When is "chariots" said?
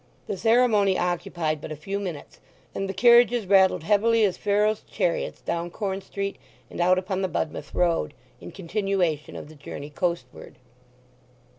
4.81-5.41